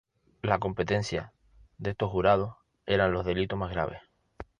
[0.41, 1.31] La competencia
[1.77, 2.55] de estos jurados
[2.87, 4.01] eran los delitos más graves.